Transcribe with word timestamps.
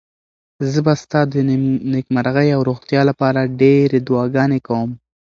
زه 0.71 0.79
به 0.85 0.93
ستا 1.03 1.19
د 1.33 1.33
نېکمرغۍ 1.93 2.49
او 2.55 2.61
روغتیا 2.69 3.01
لپاره 3.09 3.51
ډېرې 3.59 3.99
دعاګانې 4.07 4.59
کوم. 4.67 4.89